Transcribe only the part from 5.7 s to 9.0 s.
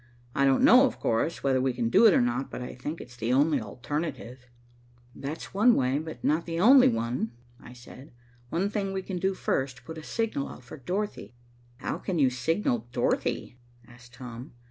way, but not the only one," I said. "One thing